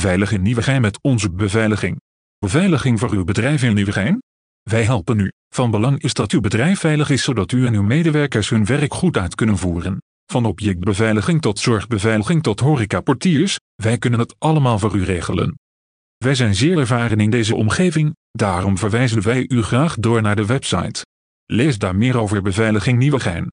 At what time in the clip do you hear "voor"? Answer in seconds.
2.98-3.10, 14.78-14.96